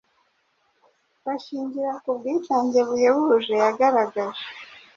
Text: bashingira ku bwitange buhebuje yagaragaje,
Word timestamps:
bashingira 1.25 1.91
ku 2.03 2.09
bwitange 2.17 2.79
buhebuje 2.87 3.53
yagaragaje, 3.63 4.43